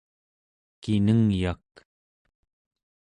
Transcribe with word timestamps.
kinengyak 0.81 1.65